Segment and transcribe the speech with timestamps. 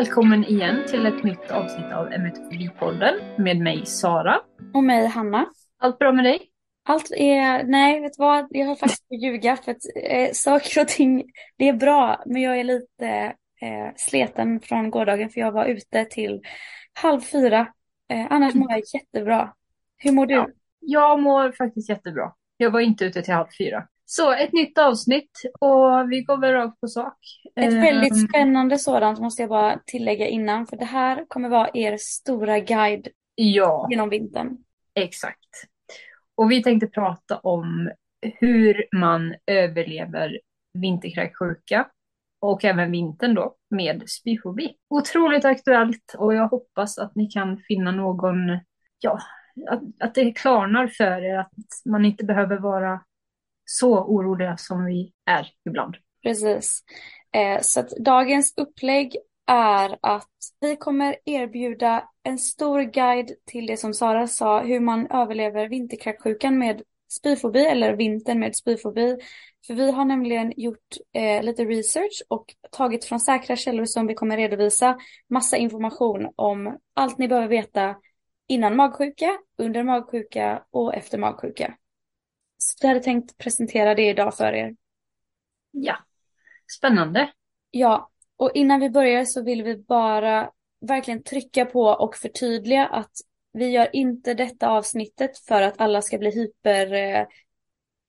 [0.00, 4.40] välkommen igen till ett nytt avsnitt av MFB-podden med mig Sara.
[4.74, 5.46] Och mig Hanna.
[5.78, 6.40] Allt bra med dig?
[6.84, 9.78] Allt är, nej vet du vad, jag har faktiskt att ljuga för att
[10.10, 11.24] eh, saker och ting,
[11.58, 13.06] det är bra men jag är lite
[13.62, 16.40] eh, sleten från gårdagen för jag var ute till
[16.92, 17.60] halv fyra.
[18.12, 19.52] Eh, annars mår jag jättebra.
[19.96, 20.34] Hur mår du?
[20.34, 20.48] Ja,
[20.80, 22.32] jag mår faktiskt jättebra.
[22.56, 23.86] Jag var inte ute till halv fyra.
[24.12, 27.18] Så ett nytt avsnitt och vi går väl rakt på sak.
[27.56, 31.70] Ett väldigt Ehm, spännande sådant måste jag bara tillägga innan för det här kommer vara
[31.74, 34.56] er stora guide Ja, genom vintern.
[34.94, 35.48] exakt.
[36.34, 37.90] Och vi tänkte prata om
[38.40, 40.40] hur man överlever
[40.74, 41.86] vinterkräksjuka
[42.40, 44.74] och även vintern då med spyfobi.
[44.94, 48.38] Otroligt aktuellt och jag hoppas att ni kan finna någon,
[49.00, 49.18] ja,
[49.70, 51.52] att, att det klarnar för er, att
[51.84, 53.00] man inte behöver vara
[53.70, 55.96] så oroliga som vi är ibland.
[56.22, 56.82] Precis.
[57.34, 60.28] Eh, så att dagens upplägg är att
[60.60, 66.58] vi kommer erbjuda en stor guide till det som Sara sa, hur man överlever vinterkräksjukan
[66.58, 69.16] med spyfobi eller vintern med spyfobi.
[69.66, 74.14] För vi har nämligen gjort eh, lite research och tagit från säkra källor som vi
[74.14, 74.98] kommer redovisa
[75.28, 77.96] massa information om allt ni behöver veta
[78.48, 81.74] innan magsjuka, under magsjuka och efter magsjuka.
[82.78, 84.74] Så jag hade tänkt presentera det idag för er.
[85.70, 85.96] Ja,
[86.78, 87.30] spännande.
[87.70, 93.12] Ja, och innan vi börjar så vill vi bara verkligen trycka på och förtydliga att
[93.52, 97.26] vi gör inte detta avsnittet för att alla ska bli hyper, eh,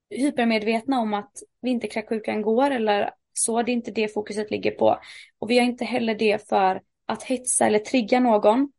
[0.10, 3.62] hypermedvetna om att vinterkräksjukan går eller så.
[3.62, 5.00] Det är inte det fokuset ligger på.
[5.40, 8.72] Och vi gör inte heller det för att hetsa eller trigga någon.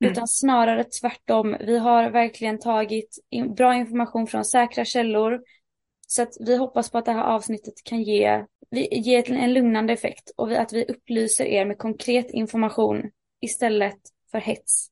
[0.00, 0.12] Mm.
[0.12, 1.56] Utan snarare tvärtom.
[1.60, 5.40] Vi har verkligen tagit in bra information från säkra källor.
[6.06, 8.44] Så att vi hoppas på att det här avsnittet kan ge,
[8.90, 13.10] ge en lugnande effekt och att vi upplyser er med konkret information
[13.40, 13.98] istället
[14.30, 14.90] för hets.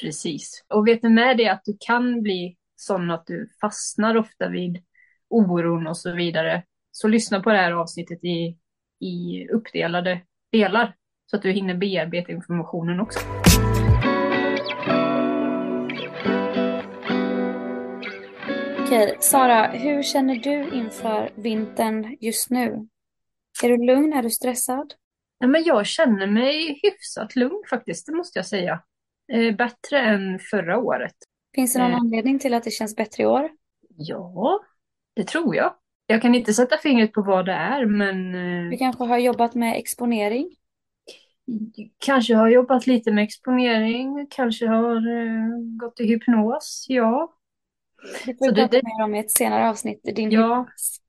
[0.00, 0.64] Precis.
[0.68, 4.82] Och vet du med det att du kan bli sån att du fastnar ofta vid
[5.28, 6.62] oron och så vidare.
[6.92, 8.56] Så lyssna på det här avsnittet i,
[9.00, 10.20] i uppdelade
[10.52, 10.96] delar
[11.26, 13.20] så att du hinner bearbeta informationen också.
[18.90, 22.88] Okej, Sara, hur känner du inför vintern just nu?
[23.62, 24.12] Är du lugn?
[24.12, 24.94] Är du stressad?
[25.38, 28.82] Ja, men jag känner mig hyfsat lugn faktiskt, det måste jag säga.
[29.32, 31.14] Eh, bättre än förra året.
[31.54, 31.96] Finns det någon Eh.
[31.98, 33.50] anledning till att det känns bättre i år?
[33.96, 34.60] Ja,
[35.14, 35.74] det tror jag.
[36.06, 39.54] Jag kan inte sätta fingret på vad det är, men eh, Du kanske har jobbat
[39.54, 40.56] med exponering?
[41.98, 47.34] kanske har jobbat lite med exponering, kanske har eh, gått i hypnos, ja.
[48.26, 50.00] Det får vi prata mer om i ett senare avsnitt.
[50.04, 50.58] Din Ja.
[50.60, 51.00] hypnos.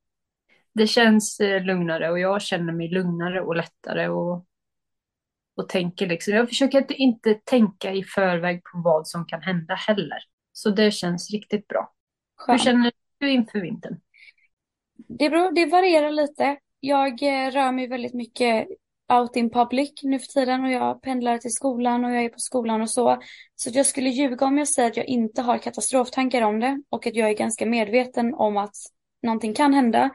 [0.74, 4.46] Det känns eh, lugnare och jag känner mig lugnare och lättare och,
[5.56, 6.34] och tänker liksom.
[6.34, 10.18] Jag försöker inte, inte tänka i förväg på vad som kan hända heller.
[10.52, 11.94] Så det känns riktigt bra.
[12.38, 12.62] Hur Skönt.
[12.64, 14.00] känner du inför vintern?
[15.08, 16.58] Det, beror, det varierar lite.
[16.80, 18.68] Jag eh, rör mig väldigt mycket
[19.12, 22.40] out in public nu för tiden och jag pendlar till skolan och jag är på
[22.40, 23.22] skolan och så.
[23.56, 27.08] Så jag skulle ljuga om jag säger att jag inte har katastroftankar om det och
[27.08, 28.76] att jag är ganska medveten om att
[29.24, 30.10] någonting kan hända.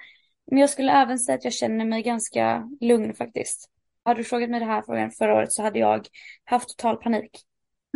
[0.50, 3.70] Men jag skulle även säga att jag känner mig ganska lugn faktiskt.
[4.04, 6.06] Hade du frågat mig det här frågan förra året så hade jag
[6.44, 7.30] haft total panik.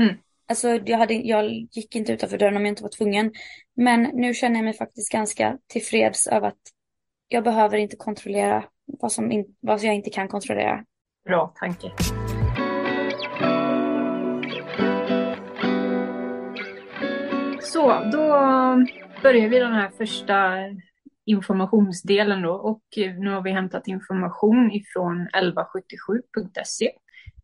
[0.03, 0.15] Mm.
[0.49, 3.33] Alltså jag, hade, jag gick inte utanför dörren om jag inte var tvungen.
[3.77, 6.60] Men nu känner jag mig faktiskt ganska tillfreds över att
[7.28, 10.84] jag behöver inte kontrollera vad, som in, vad jag inte kan kontrollera.
[11.25, 11.91] Bra tanke.
[17.62, 18.28] Så, då
[19.22, 20.54] börjar vi den här första
[21.24, 26.91] informationsdelen då och eh, nu har vi hämtat information ifrån 1177.se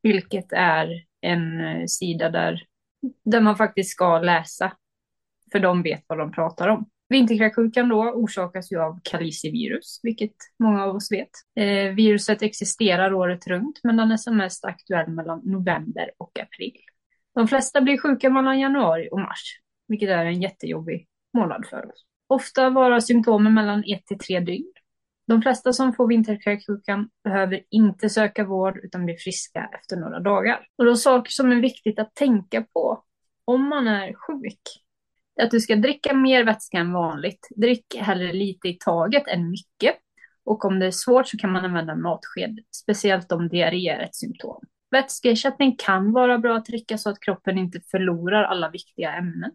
[0.02, 0.88] vilket är
[1.20, 2.62] en eh, sida där,
[3.24, 4.72] där man faktiskt ska läsa
[5.52, 6.90] för de vet vad de pratar om.
[7.08, 11.30] Vinterkräksjukan då orsakas ju av kalicivirus, vilket många av oss vet.
[11.60, 16.76] Eh, viruset existerar året runt, men den är som mest aktuell mellan november och april.
[17.34, 22.04] De flesta blir sjuka mellan januari och mars, vilket är en jättejobbig månad för oss.
[22.26, 24.72] Ofta varar symptomen mellan ett till tre dygn.
[25.26, 30.66] De flesta som får vinterkräksjukan behöver inte söka vård utan blir friska efter några dagar.
[30.78, 33.04] Och då saker som är viktigt att tänka på
[33.44, 34.62] om man är sjuk
[35.42, 37.48] att du ska dricka mer vätska än vanligt.
[37.56, 39.96] Drick hellre lite i taget än mycket.
[40.44, 44.00] Och om det är svårt så kan man använda en matsked, speciellt om diarré är
[44.00, 44.60] ett symptom.
[44.90, 49.52] Vätskeersättning kan vara bra att dricka så att kroppen inte förlorar alla viktiga ämnen.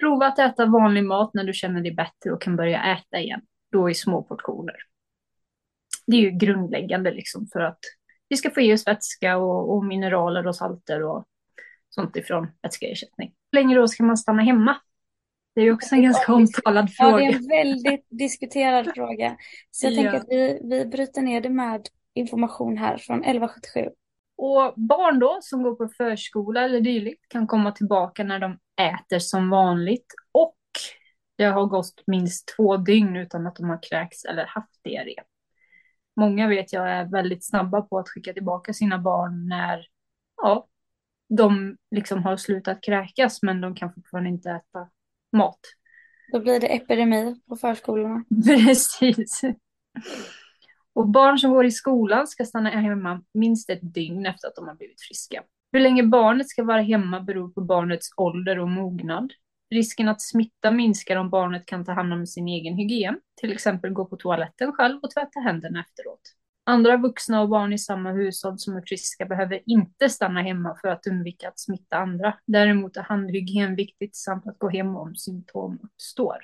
[0.00, 3.40] Prova att äta vanlig mat när du känner dig bättre och kan börja äta igen,
[3.72, 4.76] då i små portioner.
[6.06, 7.78] Det är ju grundläggande liksom för att
[8.28, 11.26] vi ska få i oss vätska och, och mineraler och salter och
[11.98, 13.32] sånt ifrån vätskeersättning.
[13.52, 14.76] Hur länge då ska man stanna hemma?
[15.54, 17.10] Det är ju också en ganska omtalad fråga.
[17.10, 19.36] Ja, det är en väldigt diskuterad fråga.
[19.70, 19.96] Så jag ja.
[19.96, 23.88] tänker att vi, vi bryter ner det med information här från 1177.
[24.36, 29.18] Och barn då som går på förskola eller dylikt kan komma tillbaka när de äter
[29.18, 30.56] som vanligt och
[31.36, 35.14] det har gått minst två dygn utan att de har kräkts eller haft diarré.
[36.16, 39.86] Många vet jag är väldigt snabba på att skicka tillbaka sina barn när
[40.42, 40.68] ja,
[41.28, 44.88] de liksom har slutat kräkas men de kan fortfarande inte äta
[45.32, 45.60] mat.
[46.32, 48.24] Då blir det epidemi på förskolorna.
[48.46, 49.40] Precis.
[50.92, 54.68] Och barn som går i skolan ska stanna hemma minst ett dygn efter att de
[54.68, 55.42] har blivit friska.
[55.72, 59.32] Hur länge barnet ska vara hemma beror på barnets ålder och mognad.
[59.70, 63.92] Risken att smitta minskar om barnet kan ta hand om sin egen hygien, till exempel
[63.92, 66.20] gå på toaletten själv och tvätta händerna efteråt.
[66.68, 70.88] Andra vuxna och barn i samma hushåll som är friska behöver inte stanna hemma för
[70.88, 72.38] att undvika att smitta andra.
[72.46, 76.36] Däremot är handhygien viktigt samt att gå hem om symptom uppstår.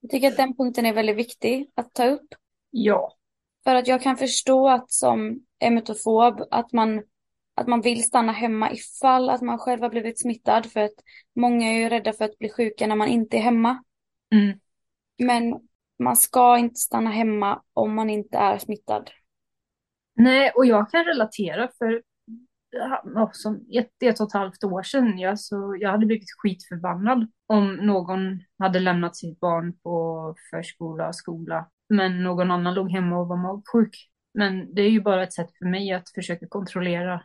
[0.00, 2.28] Jag tycker att den punkten är väldigt viktig att ta upp.
[2.70, 3.12] Ja.
[3.64, 7.02] För att jag kan förstå att som emetofob att man,
[7.54, 10.66] att man vill stanna hemma ifall att man själv har blivit smittad.
[10.66, 10.96] För att
[11.34, 13.82] många är ju rädda för att bli sjuka när man inte är hemma.
[14.32, 14.58] Mm.
[15.18, 15.54] Men
[15.98, 19.10] man ska inte stanna hemma om man inte är smittad.
[20.14, 22.02] Nej, och jag kan relatera för
[23.32, 27.74] som ett, ett och ett halvt år sedan, ja, så jag hade blivit skitförbannad om
[27.74, 33.36] någon hade lämnat sitt barn på förskola, skola, men någon annan låg hemma och var
[33.36, 34.10] magsjuk.
[34.34, 37.22] Men det är ju bara ett sätt för mig att försöka kontrollera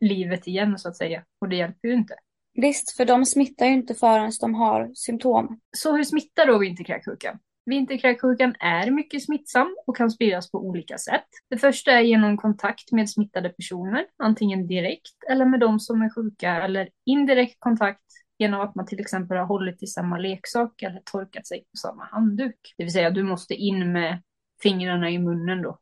[0.00, 2.14] livet igen så att säga, och det hjälper ju inte.
[2.54, 5.60] Visst, för de smittar ju inte förrän de har symptom.
[5.76, 7.38] Så hur smittar då vinterkräksjukan?
[7.66, 11.26] Vinterkräksjukan är mycket smittsam och kan spridas på olika sätt.
[11.50, 16.14] Det första är genom kontakt med smittade personer, antingen direkt eller med de som är
[16.14, 18.02] sjuka eller indirekt kontakt
[18.38, 22.04] genom att man till exempel har hållit i samma leksak eller torkat sig på samma
[22.04, 22.74] handduk.
[22.76, 24.22] Det vill säga du måste in med
[24.62, 25.78] fingrarna i munnen då.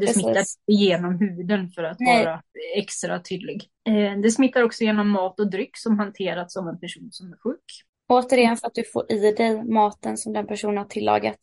[0.00, 2.24] Det smittar genom huden för att Nej.
[2.24, 2.42] vara
[2.76, 3.68] extra tydlig.
[3.88, 7.36] Eh, det smittar också genom mat och dryck som hanterats av en person som är
[7.36, 7.64] sjuk.
[8.08, 11.40] Återigen för att du får i dig maten som den personen har tillagat.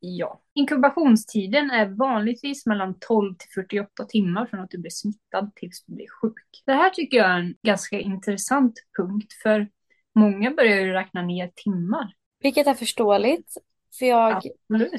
[0.00, 0.40] Ja.
[0.54, 5.94] Inkubationstiden är vanligtvis mellan 12 till 48 timmar från att du blir smittad tills du
[5.94, 6.62] blir sjuk.
[6.66, 9.68] Det här tycker jag är en ganska intressant punkt för
[10.14, 12.14] många börjar ju räkna ner timmar.
[12.40, 13.56] Vilket är förståeligt.
[13.98, 14.42] För jag,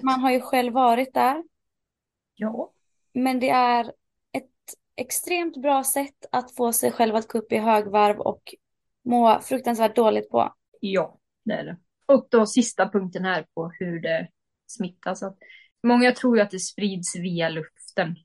[0.04, 1.44] man har ju själv varit där.
[2.36, 2.71] Ja.
[3.13, 3.86] Men det är
[4.31, 4.50] ett
[4.95, 8.56] extremt bra sätt att få sig själv att gå upp i högvarv och
[9.06, 10.54] må fruktansvärt dåligt på.
[10.85, 11.77] Ja, det är det.
[12.06, 14.27] Och då sista punkten här på hur det
[14.68, 15.24] smittas.
[15.24, 15.38] Att
[15.83, 18.15] många tror ju att det sprids via luften.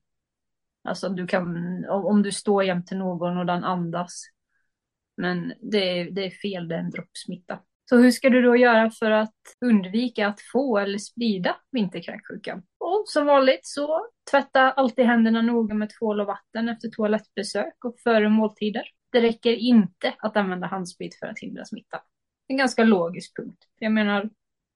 [0.84, 1.56] Alltså du kan,
[1.88, 4.22] om du står jämte någon och den andas.
[5.16, 7.60] Men det är, det är fel, det är en droppsmitta.
[7.88, 12.62] Så hur ska du då göra för att undvika att få eller sprida vinterkräksjukan?
[12.78, 18.00] Och som vanligt så tvätta alltid händerna noga med tvål och vatten efter toalettbesök och
[18.04, 18.83] före måltider.
[19.12, 22.00] Det räcker inte att använda handsprit för att hindra smitta
[22.49, 23.64] en ganska logisk punkt.
[23.78, 24.31] Jag menar,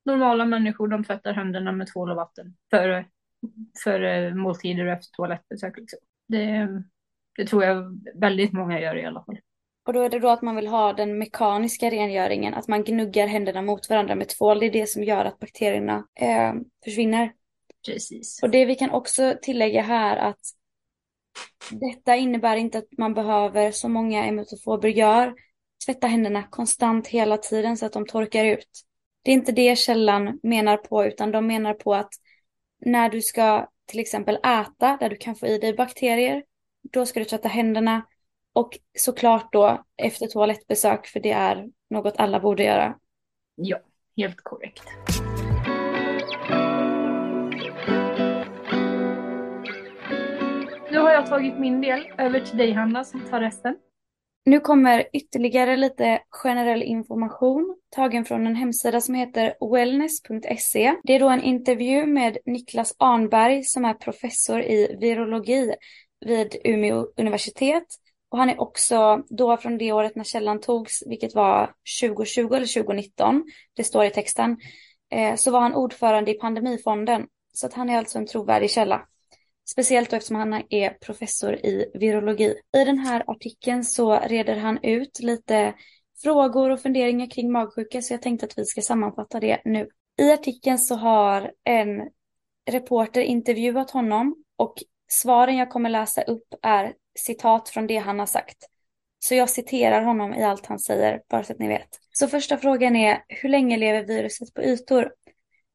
[0.04, 3.04] normala människor de tvättar händerna med tvål och vatten före,
[3.84, 5.76] före måltider och efter toalettbesök.
[5.76, 5.98] Liksom.
[6.28, 6.68] Det,
[7.36, 9.38] det tror jag väldigt många gör i alla fall.
[9.86, 13.26] Och då är det då att man vill ha den mekaniska rengöringen, att man gnuggar
[13.26, 14.60] händerna mot varandra med tvål.
[14.60, 17.32] Det är det som gör att bakterierna eh, försvinner.
[17.86, 18.42] Precis.
[18.42, 20.40] Och det vi kan också tillägga här att
[21.70, 25.34] detta innebär inte att man behöver, som många emetofober gör,
[25.86, 28.68] tvätta händerna konstant hela tiden så att de torkar ut.
[29.22, 32.12] Det är inte det källan menar på utan de menar på att
[32.80, 36.44] när du ska till exempel äta där du kan få i dig bakterier,
[36.92, 38.02] då ska du tvätta händerna
[38.52, 42.96] och såklart då efter toalettbesök för det är något alla borde göra.
[43.54, 43.78] Ja,
[44.16, 44.82] helt korrekt.
[50.90, 52.12] Nu har jag tagit min del.
[52.18, 53.76] Över till dig Hanna som tar resten.
[54.44, 60.94] Nu kommer ytterligare lite generell information tagen från en hemsida som heter wellness.se.
[61.02, 65.74] Det är då en intervju med Niklas Arnberg som är professor i virologi
[66.20, 67.86] vid Umeå universitet.
[68.30, 72.82] Och han är också då från det året när källan togs, vilket var 2020 eller
[72.82, 73.44] 2019,
[73.76, 74.56] det står i texten,
[75.10, 77.26] eh, så var han ordförande i pandemifonden.
[77.52, 79.06] Så att han är alltså en trovärdig källa.
[79.70, 82.54] Speciellt då eftersom han är professor i virologi.
[82.76, 85.74] I den här artikeln så reder han ut lite
[86.22, 89.88] frågor och funderingar kring magsjuka så jag tänkte att vi ska sammanfatta det nu.
[90.18, 92.08] I artikeln så har en
[92.70, 94.74] reporter intervjuat honom och
[95.12, 98.56] Svaren jag kommer läsa upp är citat från det han har sagt.
[99.18, 101.88] Så jag citerar honom i allt han säger, bara så att ni vet.
[102.12, 105.12] Så första frågan är, hur länge lever viruset på ytor?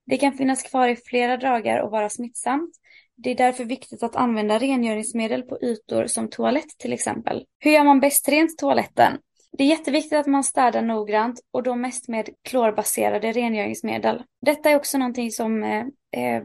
[0.05, 2.71] Det kan finnas kvar i flera dagar och vara smittsamt.
[3.17, 7.45] Det är därför viktigt att använda rengöringsmedel på ytor som toalett till exempel.
[7.59, 9.17] Hur gör man bäst rent toaletten?
[9.51, 14.23] Det är jätteviktigt att man städar noggrant och då mest med klorbaserade rengöringsmedel.
[14.41, 16.43] Detta är också någonting som eh, eh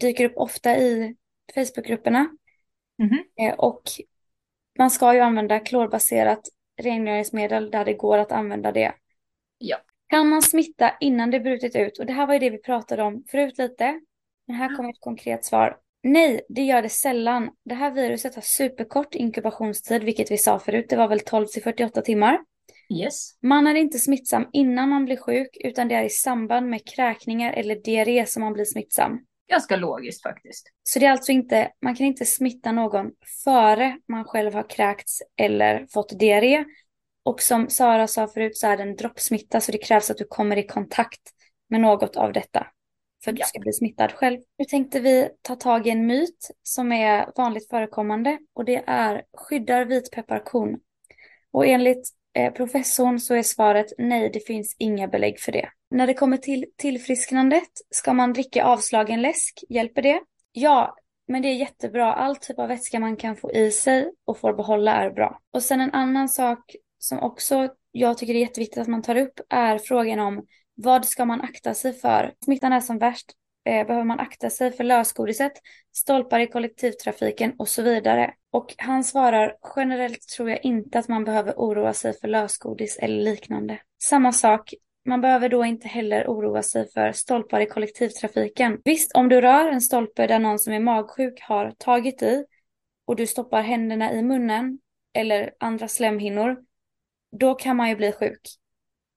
[0.00, 1.14] dyker upp ofta i
[1.54, 2.28] Facebookgrupperna.
[3.02, 3.48] Mm -hmm.
[3.48, 3.82] eh, och
[4.78, 6.40] man ska ju använda klorbaserat
[6.82, 8.92] rengöringsmedel där det går att använda det.
[9.58, 9.76] Ja.
[10.06, 11.98] Kan man smitta innan det brutit ut?
[11.98, 14.00] Och det här var ju det vi pratade om förut lite.
[14.46, 15.76] Men här kommer ett konkret svar.
[16.02, 17.50] Nej, det gör det sällan.
[17.64, 20.86] Det här viruset har superkort inkubationstid, vilket vi sa förut.
[20.88, 22.38] Det var väl 12 till 48 timmar.
[22.94, 23.30] Yes.
[23.42, 27.52] Man är inte smittsam innan man blir sjuk, utan det är i samband med kräkningar
[27.52, 29.18] eller diarré som man blir smittsam.
[29.50, 30.66] Ganska logiskt faktiskt.
[30.82, 33.10] Så det är alltså inte, man kan inte smitta någon
[33.44, 36.64] före man själv har kräkts eller fått diarré.
[37.24, 40.24] Och som Sara sa förut så är det en droppsmitta så det krävs att du
[40.24, 41.20] kommer i kontakt
[41.70, 42.66] med något av detta
[43.24, 44.38] för att du ska bli smittad själv.
[44.58, 49.22] Nu tänkte vi ta tag i en myt som är vanligt förekommande och det är
[49.32, 50.78] skyddar vitpepparkorn?
[51.50, 55.68] Och enligt eh, professorn så är svaret nej, det finns inga belägg för det.
[55.90, 59.64] När det kommer till tillfrisknandet, ska man dricka avslagen läsk?
[59.68, 60.20] Hjälper det?
[60.52, 60.96] Ja,
[61.28, 62.12] men det är jättebra.
[62.12, 65.40] All typ av vätska man kan få i sig och får behålla är bra.
[65.52, 69.40] Och sen en annan sak som också jag tycker är jätteviktigt att man tar upp
[69.48, 70.46] är frågan om
[70.82, 72.32] vad ska man akta sig för?
[72.44, 73.32] Smittan är som värst.
[73.64, 75.52] Eh, behöver man akta sig för lösgodiset,
[75.92, 78.34] stolpar i kollektivtrafiken och så vidare.
[78.50, 83.22] Och han svarar, generellt tror jag inte att man behöver oroa sig för lösgodis eller
[83.22, 83.80] liknande.
[84.02, 88.80] Samma sak, man behöver då inte heller oroa sig för stolpar i kollektivtrafiken.
[88.84, 92.44] Visst, om du rör en stolpe där någon som är magsjuk har tagit i
[93.06, 94.78] och du stoppar händerna i munnen
[95.14, 96.56] eller andra slemhinnor,
[97.40, 98.40] då kan man ju bli sjuk.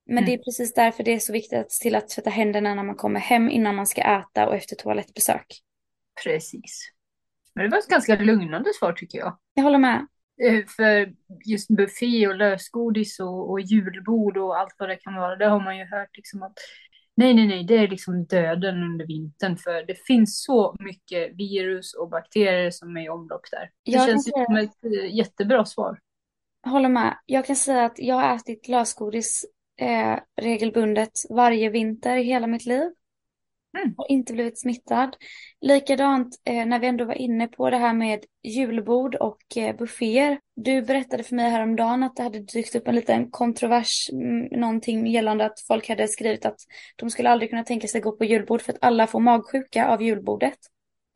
[0.05, 0.25] Men mm.
[0.25, 2.83] det är precis därför det är så viktigt att se till att tvätta händerna när
[2.83, 5.45] man kommer hem innan man ska äta och efter toalettbesök.
[6.23, 6.91] Precis.
[7.55, 9.37] Men det var ett ganska lugnande svar tycker jag.
[9.53, 10.07] Jag håller med.
[10.43, 11.13] Eh, för
[11.45, 15.59] just buffé och lösgodis och, och julbord och allt vad det kan vara, det har
[15.59, 16.53] man ju hört liksom att
[17.15, 21.93] nej, nej, nej, det är liksom döden under vintern för det finns så mycket virus
[21.93, 23.69] och bakterier som är i omlopp där.
[23.85, 24.45] Det jag känns säga...
[24.45, 25.99] som ett eh, jättebra svar.
[26.63, 27.17] Jag håller med.
[27.25, 29.45] Jag kan säga att jag har ätit lösgodis
[29.81, 32.91] eh, regelbundet varje vinter i hela mitt liv.
[33.77, 33.93] Mm.
[33.97, 35.15] Och inte blivit smittad.
[35.61, 40.39] Likadant eh, när vi ändå var inne på det här med julbord och eh, bufféer.
[40.55, 45.07] Du berättade för mig häromdagen att det hade dykt upp en liten kontrovers, mm, någonting
[45.07, 46.59] gällande att folk hade skrivit att
[46.95, 50.01] de skulle aldrig kunna tänka sig gå på julbord för att alla får magsjuka av
[50.01, 50.59] julbordet.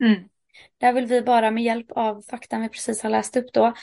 [0.04, 0.28] Mm.
[0.78, 3.74] Där vill vi bara med hjälp av fakta vi precis har läst upp då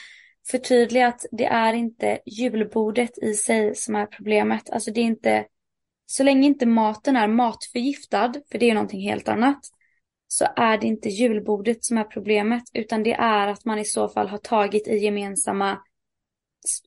[0.50, 4.70] förtydliga att det är inte julbordet i sig som är problemet.
[4.70, 5.46] Alltså det är inte,
[6.06, 9.60] så länge inte maten är matförgiftad, för det är någonting helt annat,
[10.28, 14.08] så är det inte julbordet som är problemet, utan det är att man i så
[14.08, 15.78] fall har tagit i gemensamma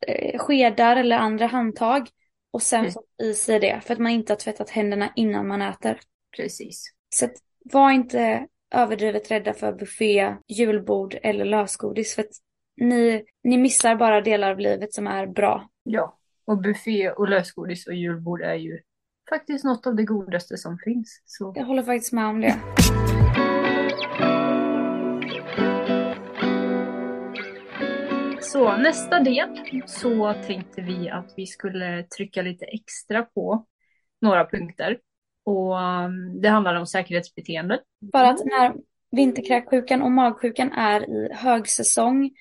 [0.08, 2.10] eh, skedar eller andra handtag
[2.52, 2.92] och sen mm.
[2.92, 6.00] fått i sig det, för att man inte har tvättat händerna innan man äter.
[6.38, 6.94] Precis.
[7.10, 7.28] Så
[7.64, 12.32] var inte överdrivet rädda för buffé, julbord eller lösgodis, för att
[12.78, 15.70] ni, ni missar bara delar av livet som är bra.
[15.84, 18.80] Ja, och buffé och lösgodis och julbord är ju
[19.30, 21.22] faktiskt något av det godaste som finns.
[21.26, 21.54] Så.
[21.56, 22.56] Jag håller faktiskt med om det.
[28.42, 33.66] Så nästa del så tänkte vi att vi skulle trycka lite extra på
[34.22, 35.00] några punkter.
[35.46, 37.80] Och um, det handlar om säkerhetsbeteende.
[38.12, 38.74] För att när
[39.12, 42.32] vinterkräksjukan och magsjukan är i högsäsong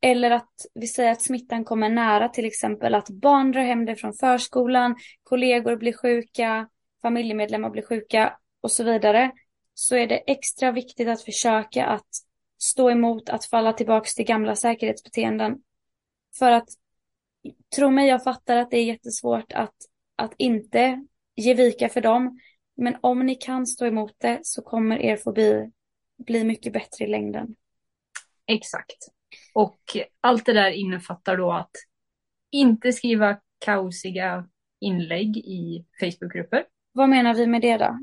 [0.00, 3.96] eller att vi säger att smittan kommer nära, till exempel att barn drar hem det
[3.96, 6.68] från förskolan, kollegor blir sjuka,
[7.02, 9.32] familjemedlemmar blir sjuka och så vidare.
[9.74, 12.08] Så är det extra viktigt att försöka att
[12.58, 15.62] stå emot att falla tillbaka till gamla säkerhetsbeteenden.
[16.38, 16.68] För att,
[17.76, 19.74] tro mig, jag fattar att det är jättesvårt att,
[20.16, 21.04] att inte
[21.36, 22.40] ge vika för dem.
[22.76, 25.70] Men om ni kan stå emot det så kommer er fobi
[26.26, 27.56] bli mycket bättre i längden.
[28.46, 28.96] Exakt.
[29.54, 29.80] Och
[30.20, 31.70] allt det där innefattar då att
[32.50, 34.48] inte skriva kaosiga
[34.80, 36.64] inlägg i Facebookgrupper.
[36.92, 37.98] Vad menar vi med det då?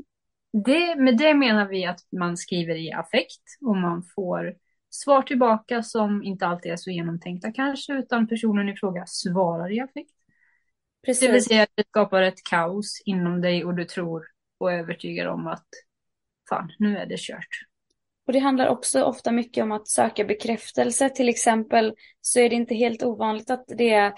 [0.66, 4.56] Det, med det menar vi att man skriver i affekt och man får
[4.90, 9.80] svar tillbaka som inte alltid är så genomtänkta kanske, utan personen i fråga svarar i
[9.80, 10.12] affekt.
[11.06, 11.28] Precis.
[11.28, 14.26] Det vill säga att det skapar ett kaos inom dig och du tror
[14.58, 15.68] och är övertygad om att
[16.50, 17.48] fan, nu är det kört.
[18.28, 21.10] Och det handlar också ofta mycket om att söka bekräftelse.
[21.10, 24.14] Till exempel så är det inte helt ovanligt att det är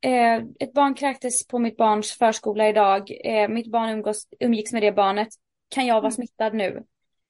[0.00, 3.10] eh, ett barn kräktes på mitt barns förskola idag.
[3.24, 5.28] Eh, mitt barn umgås, umgicks med det barnet.
[5.68, 6.12] Kan jag vara mm.
[6.12, 6.82] smittad nu?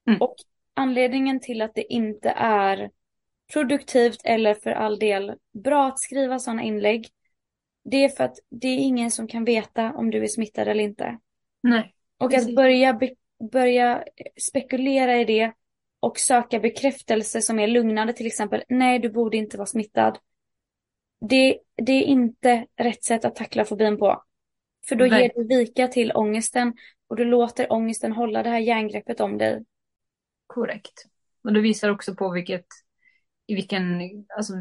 [0.09, 0.21] Mm.
[0.21, 0.35] Och
[0.75, 2.91] anledningen till att det inte är
[3.53, 7.09] produktivt eller för all del bra att skriva sådana inlägg.
[7.85, 10.85] Det är för att det är ingen som kan veta om du är smittad eller
[10.85, 11.19] inte.
[11.63, 11.95] Nej.
[12.19, 13.01] Och att börja,
[13.53, 14.05] börja
[14.37, 15.53] spekulera i det
[16.05, 20.19] och söka bekräftelse som är lugnande, till exempel nej du borde inte vara smittad.
[21.21, 24.25] Det, det är inte rätt sätt att tackla fobin på.
[24.89, 25.23] För då nej.
[25.23, 26.75] ger du vika till ångesten
[27.09, 29.65] och du låter ångesten hålla det här järngreppet om dig.
[30.47, 31.05] Korrekt.
[31.45, 32.67] Och det visar också på vilket,
[33.47, 34.01] vilken,
[34.37, 34.53] alltså,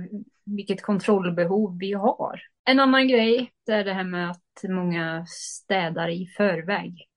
[0.46, 2.42] vilket kontrollbehov vi har.
[2.66, 7.08] En annan grej det är det här med att många städar i förväg.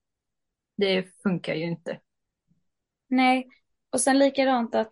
[0.77, 1.99] Det funkar ju inte.
[3.07, 3.47] Nej,
[3.93, 4.91] och sen likadant att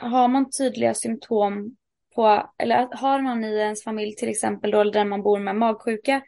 [0.00, 1.76] har man tydliga symptom
[2.14, 6.22] på, eller har någon i ens familj till exempel då, där man bor med magsjuka,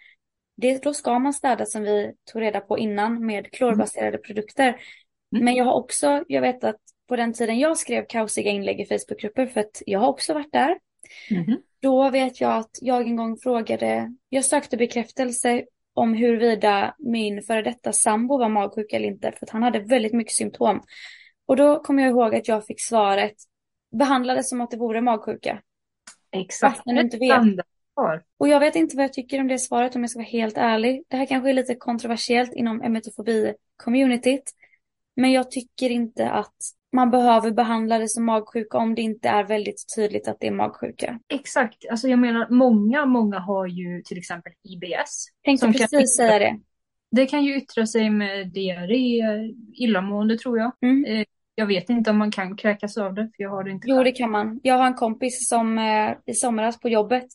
[0.57, 4.23] det, då ska man städa som vi tog reda på innan med klorbaserade mm.
[4.23, 4.69] produkter.
[4.69, 5.45] Mm.
[5.45, 8.87] Men jag har också, jag vet att på den tiden jag skrev kaosiga inlägg i
[8.87, 10.79] Facebookgrupper, för att jag har också varit där,
[11.31, 11.57] mm.
[11.83, 15.65] då vet jag att jag en gång frågade, jag sökte bekräftelse
[15.95, 20.13] om huruvida min före detta sambo var magsjuk eller inte, för att han hade väldigt
[20.13, 20.83] mycket symptom.
[21.51, 23.35] Och då kommer jag ihåg att jag fick svaret,
[23.99, 25.63] behandlades som att det vore magsjuka.
[26.33, 26.77] Exakt.
[26.77, 27.67] Fast du inte vet.
[28.39, 30.59] Och jag vet inte vad jag tycker om det svaret om jag ska vara helt
[30.59, 31.05] ärlig.
[31.09, 34.43] Det här kanske är lite kontroversiellt inom emetofobi-communityt.
[35.17, 36.55] Men jag tycker inte att
[36.93, 40.53] man behöver behandla det som magsjuka om det inte är väldigt tydligt att det är
[40.53, 41.21] magsjuka.
[41.29, 45.27] Exakt, alltså jag menar många, många har ju till exempel IBS.
[45.45, 46.07] Tänkte precis kan...
[46.07, 46.61] säga det.
[47.11, 49.21] Det kan ju yttra sig med diarré,
[49.75, 50.73] illamående tror jag.
[50.83, 51.25] Mm.
[51.61, 53.89] Jag vet inte om man kan kräkas av det, för jag har det inte.
[53.89, 54.61] Jo, det kan man.
[54.63, 57.27] Jag har en kompis som eh, i somras på jobbet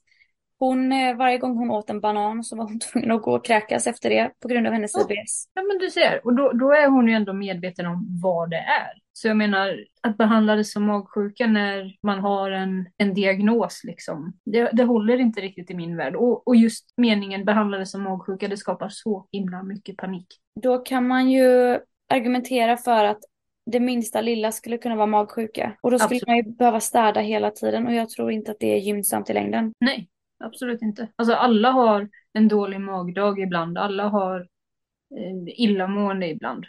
[0.60, 3.46] hon, eh, varje gång hon åt en banan så var hon tvungen att gå och
[3.46, 5.50] kräkas efter det på grund av hennes IBS.
[5.54, 8.58] Ja men du ser, och då, då är hon ju ändå medveten om vad det
[8.58, 9.06] är.
[9.14, 14.34] Så jag menar, att behandla det som magsjuka när man har en, en diagnos liksom,
[14.46, 16.16] det, det håller inte riktigt i min värld.
[16.16, 20.28] Och, och just meningen behandla det som magsjuka, det skapar så himla mycket panik.
[20.62, 23.20] Då kan man ju argumentera för att
[23.66, 25.78] det minsta lilla skulle kunna vara magsjuka.
[25.82, 26.28] Och då skulle Absolut.
[26.28, 29.34] man ju behöva städa hela tiden och jag tror inte att det är gynnsamt i
[29.34, 29.74] längden.
[29.80, 31.08] Nej, absolut inte.
[31.16, 34.40] Alltså alla har en dålig magdag ibland, alla har
[35.16, 36.66] eh, illamående ibland.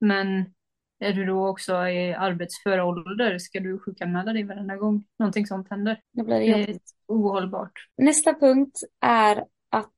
[0.00, 0.54] Men
[0.98, 5.70] är du då också i arbetsför ålder, ska du sjukanmäla dig varenda gång någonting sånt
[5.70, 6.00] händer?
[6.12, 7.72] Det blir det är ohållbart.
[7.96, 9.92] Nästa punkt är att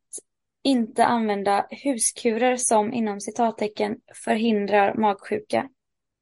[0.63, 5.69] inte använda huskurer som inom citattecken förhindrar magsjuka.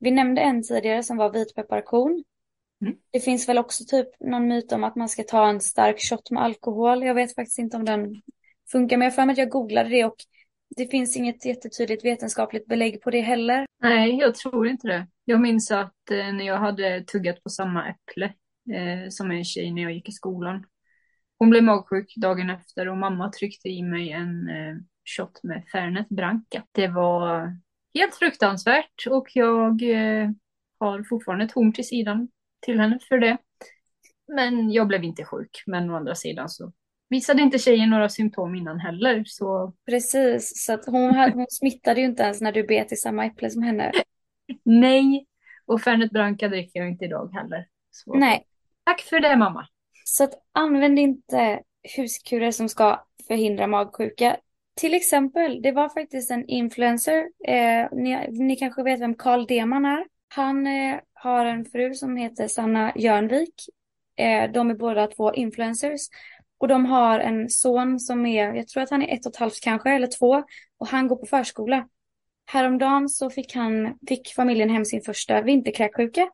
[0.05, 2.25] Vi nämnde en tidigare som var vitpepparkorn.
[2.81, 2.95] Mm.
[3.11, 6.31] Det finns väl också typ någon myt om att man ska ta en stark shot
[6.31, 7.05] med alkohol.
[7.05, 8.23] Jag vet faktiskt inte om den
[8.73, 10.17] funkar, men jag för mig att jag googlade det och
[10.77, 13.67] det finns inget jättetydligt vetenskapligt belägg på det heller.
[13.83, 15.07] Nej, jag tror inte det.
[15.25, 18.25] Jag minns att eh, när jag hade tuggat på samma äpple
[18.75, 20.67] eh, som en tjej när jag gick i skolan.
[21.39, 26.09] Hon blev magsjuk dagen efter och mamma tryckte i mig en eh, shot med Fernet
[26.09, 26.63] Branca.
[26.73, 27.57] Det var
[27.95, 30.31] helt fruktansvärt och jag eh,
[30.79, 32.29] har fortfarande ett horn till sidan
[32.61, 33.39] till henne för det.
[34.35, 35.63] Men jag blev inte sjuk.
[35.67, 36.73] Men å andra sidan så
[37.09, 39.25] visade inte tjejen några symptom innan heller.
[39.27, 39.75] Så...
[39.87, 43.51] Precis, så att hon, hon smittade ju inte ens när du bet i samma äpple
[43.51, 43.93] som henne.
[44.63, 45.27] Nej,
[45.67, 47.67] och Fernet Branca dricker jag inte idag heller.
[47.91, 48.15] Så...
[48.15, 48.47] Nej.
[48.85, 49.67] Tack för det mamma.
[50.05, 51.63] Så att använd inte
[51.97, 54.37] huskurer som ska förhindra magsjuka.
[54.75, 59.85] Till exempel, det var faktiskt en influencer, eh, ni, ni kanske vet vem Carl Deman
[59.85, 60.05] är.
[60.29, 63.55] Han eh, har en fru som heter Sanna Jörnvik.
[64.17, 66.01] Eh, de är båda två influencers.
[66.59, 69.39] Och de har en son som är, jag tror att han är ett och ett
[69.39, 70.45] halvt kanske, eller två.
[70.79, 71.89] Och han går på förskola.
[72.47, 76.31] Häromdagen så fick, han, fick familjen hem sin första vinterkräksjuka.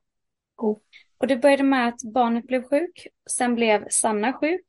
[0.57, 0.79] Oh.
[1.19, 3.07] Och det började med att barnet blev sjuk.
[3.31, 4.67] Sen blev Sanna sjuk.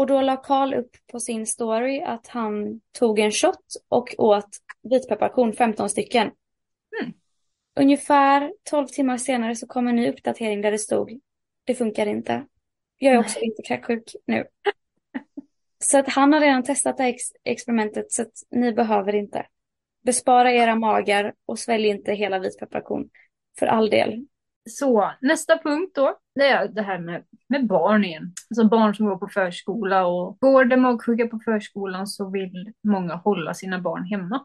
[0.00, 4.48] Och då la Karl upp på sin story att han tog en shot och åt
[4.82, 6.30] vitpepparkorn, 15 stycken.
[7.00, 7.12] Mm.
[7.80, 11.20] Ungefär 12 timmar senare så kom en ny uppdatering där det stod
[11.64, 12.46] det funkar inte.
[12.98, 13.44] Jag är också Nej.
[13.44, 14.46] inte kräksjuk nu.
[15.78, 19.46] Så att han har redan testat det här ex experimentet så att ni behöver inte.
[20.04, 23.08] Bespara era magar och svälj inte hela vitpepparkorn.
[23.58, 24.26] För all del.
[24.68, 28.32] Så nästa punkt då, det är det här med, med barn igen.
[28.50, 33.14] Alltså barn som går på förskola och går det magsjuka på förskolan så vill många
[33.14, 34.44] hålla sina barn hemma.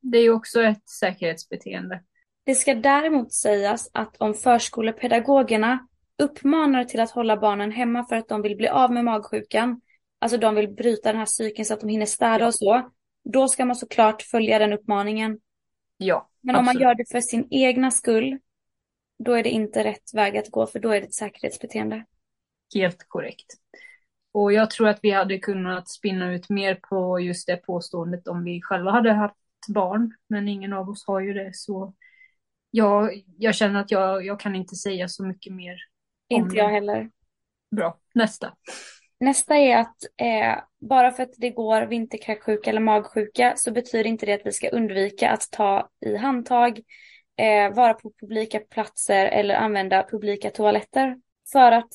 [0.00, 2.02] Det är ju också ett säkerhetsbeteende.
[2.44, 5.86] Det ska däremot sägas att om förskolepedagogerna
[6.22, 9.80] uppmanar till att hålla barnen hemma för att de vill bli av med magsjukan,
[10.18, 12.90] alltså de vill bryta den här cykeln så att de hinner städa och så,
[13.24, 15.38] då ska man såklart följa den uppmaningen.
[15.96, 16.82] Ja, Men om man absolut.
[16.82, 18.38] gör det för sin egna skull,
[19.18, 22.04] då är det inte rätt väg att gå, för då är det ett säkerhetsbeteende.
[22.74, 23.46] Helt korrekt.
[24.32, 28.44] Och jag tror att vi hade kunnat spinna ut mer på just det påståendet om
[28.44, 29.34] vi själva hade haft
[29.68, 31.94] barn, men ingen av oss har ju det, så
[32.70, 35.76] jag, jag känner att jag, jag kan inte säga så mycket mer
[36.28, 36.74] Inte jag det.
[36.74, 37.10] heller.
[37.76, 38.52] Bra, nästa.
[39.20, 44.26] Nästa är att eh, bara för att det går vinterkräksjuka eller magsjuka så betyder inte
[44.26, 46.80] det att vi ska undvika att ta i handtag,
[47.38, 51.16] eh, vara på publika platser eller använda publika toaletter.
[51.52, 51.88] För att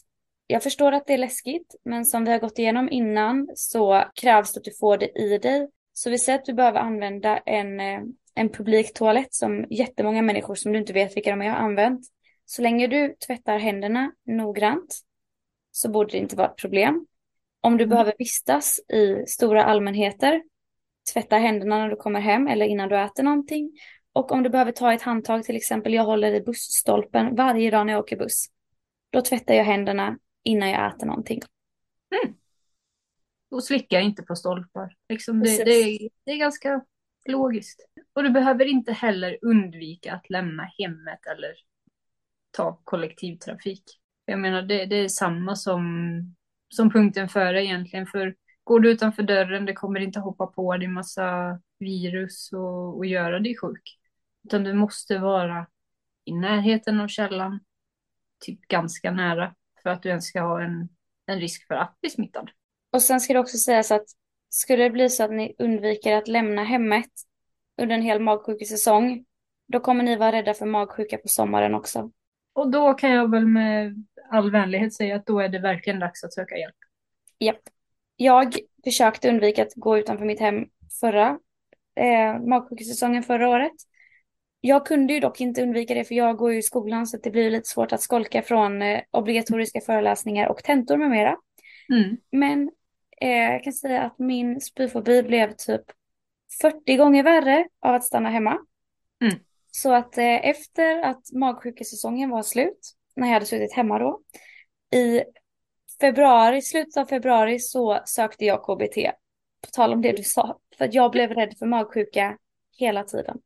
[0.48, 4.54] jag förstår att det är läskigt, men som vi har gått igenom innan så krävs
[4.54, 5.70] det att du får det i dig.
[5.94, 8.00] Så vi säger att du behöver använda en, eh,
[8.36, 12.08] en publik toalett som jättemånga människor som du inte vet vilka de är har använt.
[12.46, 15.00] Så länge du tvättar händerna noggrant
[15.72, 17.06] så borde det inte vara ett problem.
[17.62, 17.90] Om du Mm.
[17.90, 20.44] behöver vistas i stora allmänheter,
[21.14, 23.72] tvätta händerna när du kommer hem eller innan du äter någonting.
[24.14, 27.86] Och om du behöver ta ett handtag, till exempel jag håller i busstolpen varje dag
[27.86, 28.46] när jag åker buss.
[29.10, 31.42] Då tvättar jag händerna innan jag äter någonting.
[33.52, 34.96] Och slicka inte på stolpar.
[35.10, 36.82] Liksom det, det, är, det är ganska
[37.26, 37.80] logiskt.
[38.14, 41.54] Och du behöver inte heller undvika att lämna hemmet eller
[42.52, 43.84] ta kollektivtrafik.
[44.26, 46.36] Jag menar, det, det är samma som,
[46.70, 48.08] som punkten före egentligen.
[48.08, 53.06] För går du utanför dörren, det kommer inte hoppa på dig massa virus och, och
[53.06, 54.00] göra dig sjuk.
[54.44, 55.68] Utan du måste vara
[56.26, 57.60] i närheten av källan,
[58.46, 60.90] typ ganska nära, för att du ens ska ha en,
[61.26, 62.50] en risk för att bli smittad.
[62.92, 64.06] Och sen ska det också sägas att
[64.50, 67.12] skulle det bli så att ni undviker att lämna hemmet
[67.82, 69.26] under en hel magsjukesäsong,
[69.68, 72.12] då kommer ni vara rädda för magsjuka på sommaren också.
[72.54, 76.24] Och då kan jag väl med all vänlighet säga att då är det verkligen dags
[76.24, 76.76] att söka hjälp.
[77.40, 77.62] Japp.
[78.16, 80.66] Jag försökte undvika att gå utanför mitt hem
[81.00, 81.40] förra
[81.96, 83.74] eh, magsjukesäsongen förra året.
[84.66, 87.32] Jag kunde ju dock inte undvika det för jag går ju i skolan så det
[87.32, 91.38] blir lite svårt att skolka från eh, obligatoriska föreläsningar och tentor med mera.
[91.90, 92.18] Mm.
[92.32, 92.72] Men
[93.22, 95.82] eh, jag kan säga att min spyfobi blev typ
[96.62, 98.58] 40 gånger värre av att stanna hemma.
[99.22, 99.36] Mm.
[99.72, 104.22] Så att eh, efter att magsjukesäsongen var slut, när jag hade suttit hemma då,
[104.98, 105.24] i
[106.02, 109.12] februari, slutet av februari så sökte jag KBT.
[109.62, 112.38] På tal om det du sa, för att jag blev rädd för magsjuka
[112.78, 113.38] hela tiden.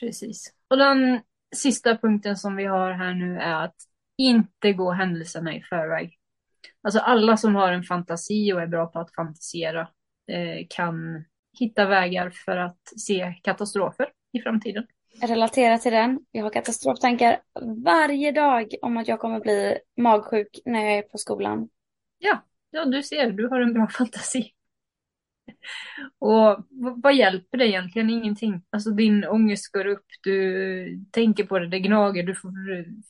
[0.00, 0.55] Precis.
[0.70, 1.20] Och den
[1.54, 3.76] sista punkten som vi har här nu är att
[4.18, 6.18] inte gå händelserna i förväg.
[6.82, 9.80] Alltså alla som har en fantasi och är bra på att fantisera
[10.30, 11.24] eh, kan
[11.58, 14.86] hitta vägar för att se katastrofer i framtiden.
[15.22, 16.20] Relatera till den.
[16.30, 17.40] Jag har katastroftankar
[17.84, 21.68] varje dag om att jag kommer bli magsjuk när jag är på skolan.
[22.18, 24.52] Ja, ja, du ser, du har en bra fantasi.
[26.18, 28.10] Och vad hjälper det egentligen?
[28.10, 28.62] Ingenting.
[28.70, 32.52] Alltså din ångest går upp, du tänker på det, det gnager, du får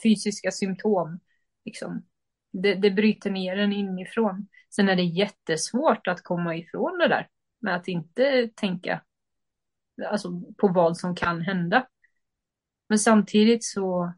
[0.03, 1.20] fysiska symptom.
[1.64, 2.07] Liksom.
[2.53, 4.49] Det, det bryter ner en inifrån.
[4.75, 7.29] Sen är det jättesvårt att komma ifrån det där
[7.61, 9.03] med att inte tänka
[10.05, 11.87] alltså, på vad som kan hända.
[12.88, 14.14] Men samtidigt så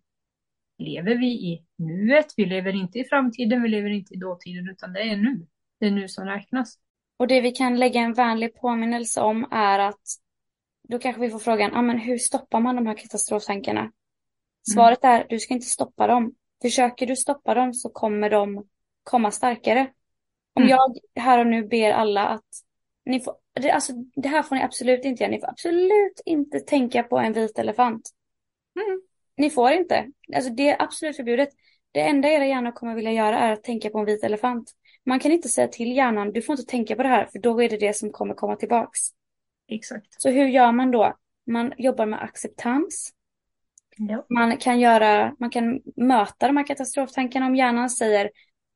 [0.78, 4.92] lever vi i nuet, vi lever inte i framtiden, vi lever inte i dåtiden, utan
[4.92, 5.46] det är nu.
[5.80, 6.78] Det är nu som räknas.
[7.18, 10.00] Och det vi kan lägga en vänlig påminnelse om är att
[10.88, 13.92] då kanske vi får frågan, ah, men hur stoppar man de här katastroftankarna?
[14.74, 16.34] Svaret är, du ska inte stoppa dem.
[16.62, 18.66] Försöker du stoppa dem så kommer de
[19.02, 19.90] komma starkare.
[20.54, 20.68] Om Mm.
[20.70, 22.44] jag här och nu ber alla att
[23.04, 25.30] ni får, det, alltså, det här får ni absolut inte göra.
[25.30, 28.10] Ni får absolut inte tänka på en vit elefant.
[28.80, 29.00] Mm.
[29.36, 30.06] Ni får inte.
[30.36, 31.48] Alltså det är absolut förbjudet.
[31.92, 34.72] Det enda era hjärnor kommer vilja göra är att tänka på en vit elefant.
[35.08, 37.62] Man kan inte säga till hjärnan, du får inte tänka på det här, för då
[37.62, 39.00] är det det som kommer komma tillbaks.
[39.68, 40.22] Exakt.
[40.22, 41.16] Så hur gör man då?
[41.46, 43.12] Man jobbar med acceptans.
[43.96, 44.26] Ja.
[44.28, 48.30] Man kan göra, man kan möta de här katastroftankarna om hjärnan säger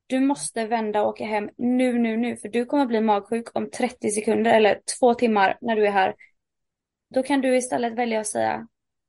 [0.06, 3.70] du måste vända och åka hem nu, nu, nu, för du kommer bli magsjuk om
[3.70, 6.14] 30 sekunder eller två timmar när du är här.
[7.14, 8.66] Då kan du istället välja att säga,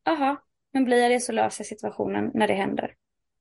[0.09, 0.37] aha,
[0.73, 2.95] men blir jag det så löser jag situationen när det händer.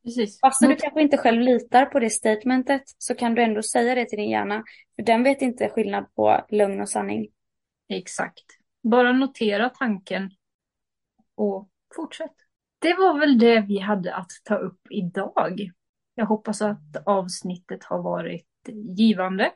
[0.05, 0.41] Precis.
[0.41, 4.05] Fast du kanske inte själv litar på det statementet så kan du ändå säga det
[4.05, 4.65] till din hjärna,
[4.97, 7.29] för den vet inte skillnad på lögn och sanning.
[7.88, 8.45] Exakt.
[8.83, 10.31] Bara notera tanken
[11.35, 12.35] och fortsätt.
[12.79, 15.71] Det var väl det vi hade att ta upp idag.
[16.15, 18.49] Jag hoppas att avsnittet har varit
[18.97, 19.53] givande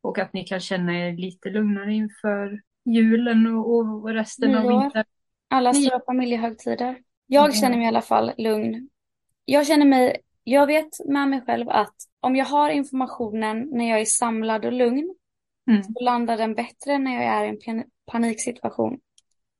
[0.00, 4.80] och att ni kan känna er lite lugnare inför julen och, resten av Nyår.
[4.80, 5.04] vintern.
[5.48, 6.98] Alla stora familjehögtider.
[7.26, 8.88] Jag känner mig i alla fall lugn.
[9.48, 14.00] Jag känner mig, jag vet med mig själv att om jag har informationen när jag
[14.00, 15.14] är samlad och lugn
[15.70, 15.82] Mm.
[15.84, 18.98] så landar den bättre när jag är i en pan- paniksituation.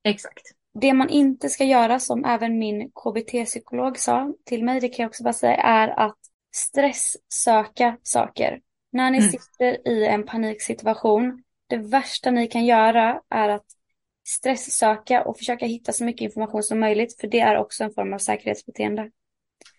[0.04, 0.42] Exakt.
[0.80, 5.08] Det man inte ska göra, som även min KBT-psykolog sa till mig, det kan jag
[5.10, 6.18] också bara säga, är att
[6.54, 8.60] stresssöka saker.
[8.92, 9.30] När ni Mm.
[9.30, 13.66] sitter i en paniksituation, det värsta ni kan göra är att
[14.28, 18.12] stresssöka och försöka hitta så mycket information som möjligt, för det är också en form
[18.12, 19.10] av säkerhetsbeteende.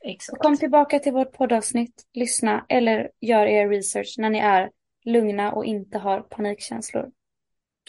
[0.08, 0.41] Exakt.
[0.41, 4.72] Kom tillbaka till vårt poddavsnitt, lyssna eller gör er research när ni är
[5.06, 7.12] lugna och inte har panikkänslor.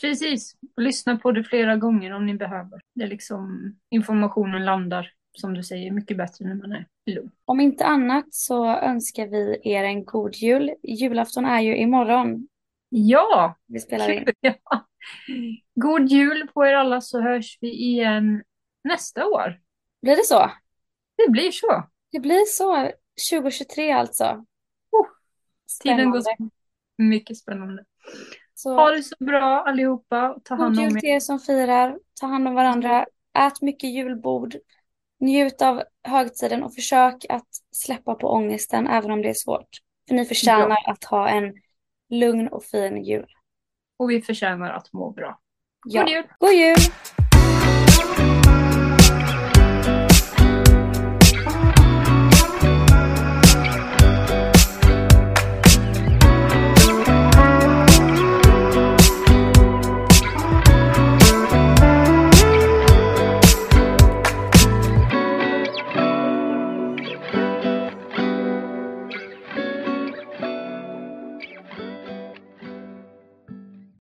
[0.00, 0.57] Precis.
[0.76, 2.81] Och lyssna på det flera gånger om ni behöver.
[2.94, 7.31] Det är liksom informationen landar, som du säger, mycket bättre när man är lugn.
[7.44, 10.74] Om inte annat så önskar vi er en god jul.
[10.83, 12.48] Julafton är ju imorgon
[12.88, 13.57] Ja!
[13.66, 14.26] vi spelar in.
[14.40, 14.87] Ja.
[15.74, 18.42] God jul på er alla så hörs vi igen
[18.85, 19.61] nästa år.
[20.02, 20.50] Blir det så?
[21.16, 21.85] Det blir så.
[22.12, 22.92] Det blir så.
[23.31, 24.25] 2023 alltså.
[24.90, 25.07] Oh,
[25.83, 26.51] Tiden går så
[26.99, 27.85] mycket spännande.
[28.55, 30.37] Så Ha det så bra allihopa.
[30.44, 31.01] Ta god hand om jul er.
[31.01, 31.99] till er som firar.
[32.21, 33.07] Ta hand om varandra.
[33.38, 34.57] Ät mycket julbord.
[35.21, 39.68] Njut av högtiden och försök att släppa på ångesten även om det är svårt.
[40.09, 41.55] För ni förtjänar att ha en
[42.11, 43.27] lugn och fin jul.
[43.97, 45.40] Och vi förtjänar att må bra.
[45.85, 46.03] Ja.
[46.03, 46.25] God jul!
[46.38, 46.77] God jul!